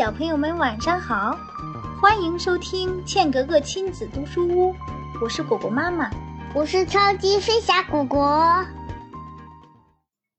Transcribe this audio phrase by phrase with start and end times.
[0.00, 1.36] 小朋友们晚上好，
[2.00, 4.74] 欢迎收听茜格格亲子读书屋，
[5.20, 6.08] 我是果果妈妈，
[6.54, 8.64] 我是超级飞侠果果。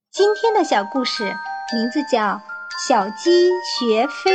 [0.09, 1.25] 今天的小故事
[1.75, 2.19] 名字叫
[2.87, 4.31] 《小鸡学飞》，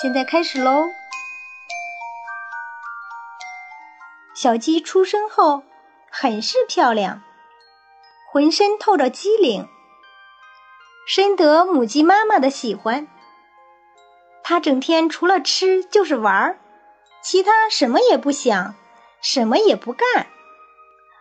[0.00, 0.84] 现在开始喽。
[4.36, 5.64] 小鸡出生后
[6.08, 7.20] 很是漂亮，
[8.30, 9.68] 浑身透着机灵。
[11.06, 13.08] 深得母鸡妈妈的喜欢，
[14.42, 16.58] 它整天除了吃就是玩儿，
[17.22, 18.74] 其他什么也不想，
[19.20, 20.26] 什么也不干。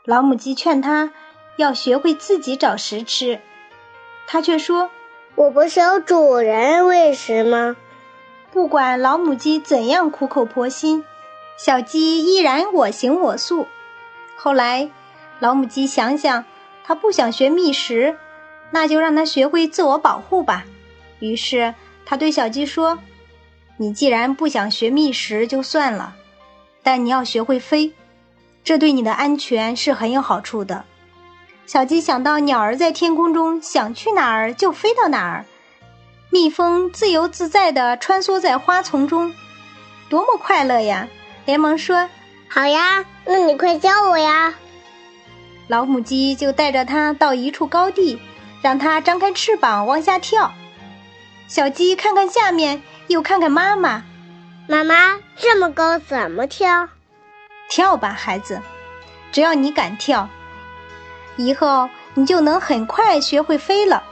[0.06, 1.12] 老母鸡劝它
[1.58, 3.42] 要学会自己找食吃，
[4.28, 4.92] 它却说
[5.36, 7.76] ：“我不是有主人喂食吗？”
[8.52, 11.04] 不管老母鸡怎样苦口婆心，
[11.58, 13.68] 小鸡依然我行我素。
[14.36, 14.90] 后来，
[15.40, 16.46] 老母鸡想想，
[16.84, 18.18] 它不想学觅食。
[18.72, 20.66] 那就让它学会自我保护吧。
[21.20, 21.74] 于是
[22.06, 23.00] 他对小鸡说
[23.78, 26.16] ：“你既然不想学觅食，就算了，
[26.84, 27.94] 但你要学会飞，
[28.64, 30.86] 这对你的安全是很有好处的。”
[31.68, 35.46] 小鸡想到鸟儿在天空中想去哪儿就飞到哪儿，
[36.32, 39.34] 蜜蜂自由自在地穿梭在花丛中，
[40.10, 41.08] 多么快乐呀！
[41.46, 42.10] 连忙说
[42.50, 44.56] ：“好呀，那你快教我呀！”
[45.68, 48.20] 老母鸡就带着它到一处高地。
[48.62, 50.54] 让它张开翅膀往下跳，
[51.48, 54.04] 小鸡看看下面，又看看妈妈。
[54.68, 56.90] 妈妈这么高，怎么跳？
[57.70, 58.62] 跳吧，孩子，
[59.32, 60.30] 只要你敢跳，
[61.38, 64.04] 以后你就能很快学会飞了。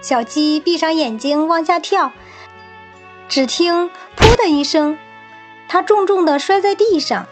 [0.00, 2.12] 小鸡闭上眼睛往下跳，
[3.28, 4.98] 只听“噗”的一声，
[5.68, 7.26] 它重重地摔在地上，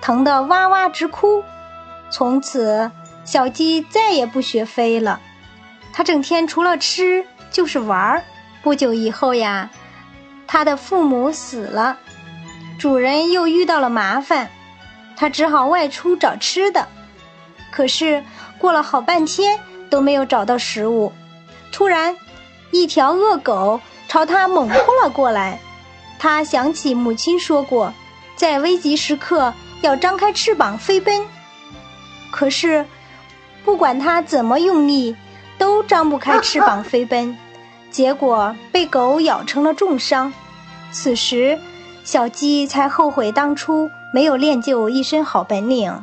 [0.00, 1.42] 疼得哇哇直哭。
[2.10, 2.92] 从此，
[3.24, 5.20] 小鸡再也不学飞了。
[6.00, 8.24] 他整天除了吃就是玩儿。
[8.62, 9.68] 不久以后呀，
[10.46, 11.98] 他的父母死了，
[12.78, 14.48] 主人又遇到了麻烦，
[15.14, 16.88] 他只好外出找吃的。
[17.70, 18.24] 可是
[18.56, 19.60] 过了好半天
[19.90, 21.12] 都没有找到食物，
[21.70, 22.16] 突然，
[22.70, 24.74] 一条恶狗朝他猛扑
[25.04, 25.58] 了过来。
[26.18, 27.92] 他想起母亲说过，
[28.36, 31.22] 在危急时刻要张开翅膀飞奔。
[32.30, 32.86] 可是，
[33.66, 35.14] 不管他怎么用力。
[35.60, 37.36] 都张不开翅膀飞奔，
[37.90, 40.32] 结果被狗咬成了重伤。
[40.90, 41.58] 此时，
[42.02, 46.02] 小鸡才后悔当初没有练就一身好本领。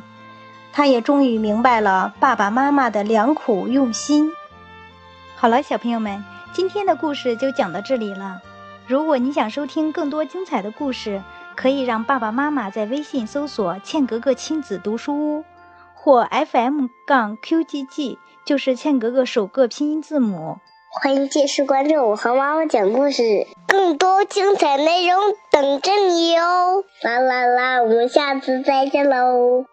[0.72, 4.30] 它也终于明白了爸爸妈妈的良苦用心。
[5.34, 8.40] 好了，小朋友们，今天的故事就讲到这里了。
[8.86, 11.20] 如果你想收听更多精彩的故事，
[11.56, 15.44] 可以让爸爸妈妈在微信搜索“茜格格亲子读书屋”
[15.94, 18.18] 或 FM 杠 QGG。
[18.48, 20.56] 就是茜格格首个拼音字母。
[21.02, 25.20] 欢迎继续关注我和妈妈讲故事，更多精彩内容
[25.50, 26.82] 等着你哟！
[27.02, 29.66] 啦啦啦，我们下次再见喽。